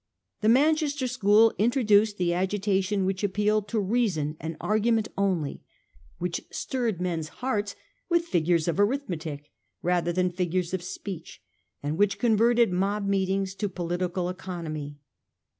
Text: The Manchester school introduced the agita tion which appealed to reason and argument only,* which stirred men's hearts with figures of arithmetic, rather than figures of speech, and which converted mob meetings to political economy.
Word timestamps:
The 0.39 0.49
Manchester 0.49 1.05
school 1.07 1.53
introduced 1.59 2.17
the 2.17 2.31
agita 2.31 2.83
tion 2.83 3.05
which 3.05 3.23
appealed 3.23 3.67
to 3.67 3.79
reason 3.79 4.35
and 4.39 4.57
argument 4.59 5.09
only,* 5.15 5.61
which 6.17 6.41
stirred 6.49 6.99
men's 6.99 7.27
hearts 7.45 7.75
with 8.09 8.25
figures 8.25 8.67
of 8.67 8.79
arithmetic, 8.79 9.51
rather 9.83 10.11
than 10.11 10.31
figures 10.31 10.73
of 10.73 10.81
speech, 10.81 11.39
and 11.83 11.99
which 11.99 12.17
converted 12.17 12.71
mob 12.71 13.05
meetings 13.07 13.53
to 13.53 13.69
political 13.69 14.27
economy. 14.27 14.97